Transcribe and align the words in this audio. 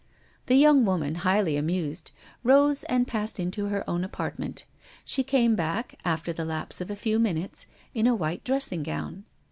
The 0.47 0.55
young 0.55 0.83
woman, 0.83 1.13
highly 1.21 1.57
amused, 1.57 2.09
rose 2.43 2.81
and 2.85 3.05
passed 3.07 3.39
into 3.39 3.67
her 3.67 3.87
own 3.87 4.03
apartment. 4.03 4.65
She 5.05 5.21
came 5.21 5.55
back, 5.55 5.93
after 6.03 6.33
the 6.33 6.43
lapse 6.43 6.81
of 6.81 6.89
a 6.89 6.95
few 6.95 7.19
minutes, 7.19 7.67
in 7.93 8.07
a 8.07 8.15
white 8.15 8.43
dressing 8.43 8.81
gown. 8.81 9.25